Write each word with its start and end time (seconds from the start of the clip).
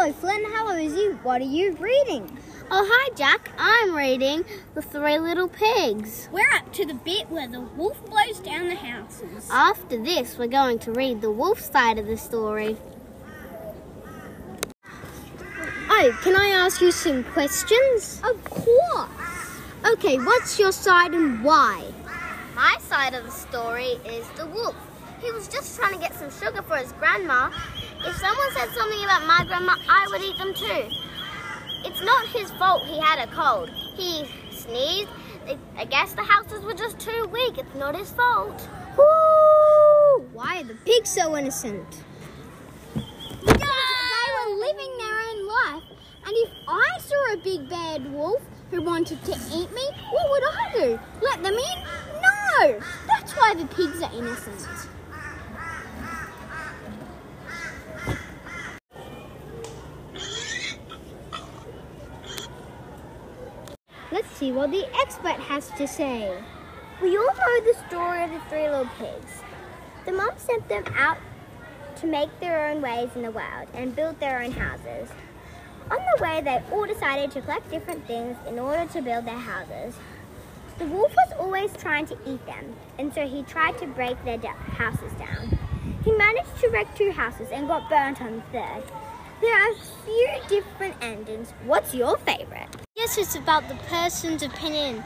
Hello, 0.00 0.12
Flynn. 0.14 0.42
Hello, 0.46 0.74
Izzy. 0.78 1.08
What 1.22 1.42
are 1.42 1.44
you 1.44 1.72
reading? 1.72 2.38
Oh, 2.70 2.88
hi, 2.90 3.14
Jack. 3.16 3.50
I'm 3.58 3.94
reading 3.94 4.46
The 4.74 4.80
Three 4.80 5.18
Little 5.18 5.46
Pigs. 5.46 6.26
We're 6.32 6.50
up 6.54 6.72
to 6.72 6.86
the 6.86 6.94
bit 6.94 7.28
where 7.28 7.46
the 7.46 7.60
wolf 7.60 8.02
blows 8.06 8.38
down 8.38 8.70
the 8.70 8.76
houses. 8.76 9.46
After 9.50 10.02
this, 10.02 10.38
we're 10.38 10.46
going 10.46 10.78
to 10.78 10.92
read 10.92 11.20
the 11.20 11.30
wolf 11.30 11.60
side 11.60 11.98
of 11.98 12.06
the 12.06 12.16
story. 12.16 12.78
Oh, 15.90 16.18
can 16.22 16.34
I 16.34 16.48
ask 16.48 16.80
you 16.80 16.92
some 16.92 17.22
questions? 17.22 18.22
Of 18.24 18.42
course. 18.42 19.60
Okay, 19.86 20.16
what's 20.16 20.58
your 20.58 20.72
side 20.72 21.12
and 21.12 21.44
why? 21.44 21.84
My 22.54 22.74
side 22.88 23.12
of 23.12 23.26
the 23.26 23.32
story 23.32 23.98
is 24.06 24.26
the 24.30 24.46
wolf. 24.46 24.76
He 25.20 25.30
was 25.32 25.46
just 25.46 25.78
trying 25.78 25.92
to 25.92 26.00
get 26.00 26.14
some 26.14 26.30
sugar 26.30 26.62
for 26.62 26.78
his 26.78 26.92
grandma. 26.92 27.50
If 28.02 28.16
someone 28.16 28.50
said 28.52 28.70
something 28.70 29.04
about 29.04 29.26
my 29.26 29.44
grandma, 29.46 29.76
I 29.88 30.08
would 30.10 30.22
eat 30.22 30.38
them 30.38 30.54
too. 30.54 30.88
It's 31.84 32.02
not 32.02 32.26
his 32.28 32.50
fault 32.52 32.84
he 32.86 32.98
had 32.98 33.18
a 33.18 33.26
cold. 33.32 33.68
He 33.96 34.26
sneezed. 34.50 35.08
I 35.76 35.84
guess 35.84 36.14
the 36.14 36.22
houses 36.22 36.64
were 36.64 36.74
just 36.74 36.98
too 36.98 37.26
weak. 37.32 37.58
It's 37.58 37.74
not 37.74 37.94
his 37.94 38.10
fault. 38.10 38.68
Why 40.32 40.60
are 40.60 40.64
the 40.64 40.74
pigs 40.86 41.10
so 41.10 41.36
innocent? 41.36 42.04
Because 42.94 43.60
they 43.60 44.28
were 44.36 44.56
living 44.58 44.98
their 44.98 45.20
own 45.28 45.46
life. 45.46 45.82
And 46.26 46.34
if 46.36 46.50
I 46.68 46.98
saw 47.00 47.32
a 47.34 47.36
big 47.38 47.68
bad 47.68 48.12
wolf 48.12 48.42
who 48.70 48.80
wanted 48.82 49.22
to 49.24 49.32
eat 49.32 49.70
me, 49.72 49.90
what 50.10 50.30
would 50.30 50.42
I 50.44 50.72
do? 50.72 51.00
Let 51.22 51.42
them 51.42 51.54
in? 51.54 51.84
No! 52.22 52.80
That's 53.08 53.32
why 53.32 53.54
the 53.54 53.66
pigs 53.66 54.02
are 54.02 54.12
innocent. 54.14 54.88
Let's 64.12 64.36
see 64.36 64.50
what 64.50 64.72
the 64.72 64.88
expert 65.00 65.38
has 65.38 65.70
to 65.78 65.86
say. 65.86 66.36
We 67.00 67.16
all 67.16 67.26
know 67.26 67.60
the 67.60 67.76
story 67.88 68.24
of 68.24 68.30
the 68.30 68.40
three 68.48 68.68
little 68.68 68.90
pigs. 68.98 69.42
The 70.04 70.10
mom 70.10 70.32
sent 70.36 70.68
them 70.68 70.84
out 70.96 71.18
to 72.00 72.06
make 72.08 72.28
their 72.40 72.66
own 72.66 72.82
ways 72.82 73.10
in 73.14 73.22
the 73.22 73.30
world 73.30 73.68
and 73.72 73.94
build 73.94 74.18
their 74.18 74.42
own 74.42 74.50
houses. 74.50 75.10
On 75.92 75.98
the 75.98 76.22
way, 76.22 76.40
they 76.40 76.60
all 76.72 76.86
decided 76.86 77.30
to 77.32 77.40
collect 77.40 77.70
different 77.70 78.04
things 78.08 78.36
in 78.48 78.58
order 78.58 78.84
to 78.92 79.00
build 79.00 79.26
their 79.26 79.38
houses. 79.38 79.94
The 80.78 80.86
wolf 80.86 81.14
was 81.14 81.38
always 81.38 81.72
trying 81.76 82.06
to 82.06 82.18
eat 82.26 82.44
them, 82.46 82.74
and 82.98 83.14
so 83.14 83.28
he 83.28 83.44
tried 83.44 83.78
to 83.78 83.86
break 83.86 84.16
their 84.24 84.38
houses 84.38 85.12
down. 85.20 85.56
He 86.04 86.10
managed 86.12 86.58
to 86.60 86.68
wreck 86.70 86.96
two 86.96 87.12
houses 87.12 87.48
and 87.52 87.68
got 87.68 87.88
burnt 87.88 88.20
on 88.20 88.36
the 88.36 88.42
third. 88.50 88.82
There 89.40 89.54
are 89.54 89.70
a 89.70 89.74
few 90.04 90.28
different 90.48 90.96
endings. 91.00 91.52
What's 91.64 91.94
your 91.94 92.16
favorite? 92.18 92.76
Yes, 93.00 93.16
it's 93.16 93.34
about 93.34 93.66
the 93.66 93.76
person's 93.88 94.42
opinion. 94.42 95.02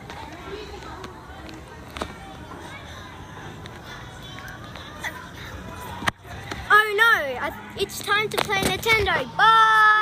Oh 6.68 6.86
no, 6.98 7.52
it's 7.80 8.00
time 8.00 8.28
to 8.30 8.36
play 8.38 8.62
Nintendo. 8.62 9.24
Bye! 9.36 9.93